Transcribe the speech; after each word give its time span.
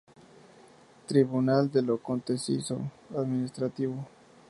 Tribunal 1.05 1.69
de 1.71 1.83
lo 1.83 2.01
Contencioso 2.01 2.79
Administrativo 3.15 4.03